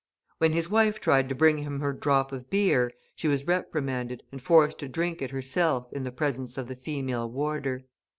When 0.39 0.53
his 0.53 0.67
wife 0.67 0.99
tried 0.99 1.29
to 1.29 1.35
bring 1.35 1.59
him 1.59 1.79
her 1.79 1.93
drop 1.93 2.31
of 2.31 2.49
beer, 2.49 2.91
she 3.13 3.27
was 3.27 3.45
reprimanded, 3.45 4.23
and 4.31 4.41
forced 4.41 4.79
to 4.79 4.89
drink 4.89 5.21
it 5.21 5.29
herself 5.29 5.93
in 5.93 6.05
the 6.05 6.11
presence 6.11 6.57
of 6.57 6.67
the 6.67 6.75
female 6.75 7.29
warder. 7.29 7.83